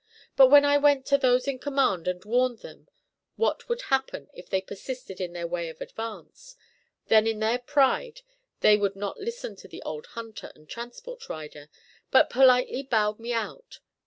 [0.35, 2.87] But when I went to those in command and warned them
[3.35, 6.55] what would happen if they persisted in their way of advance,
[7.05, 8.23] then in their pride
[8.61, 11.69] they would not listen to the old hunter and transport rider,
[12.09, 13.79] but politely bowed me out.